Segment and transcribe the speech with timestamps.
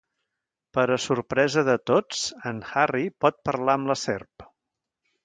[0.77, 4.49] Per a sorpresa de tots, en Harry pot parlar amb la serp.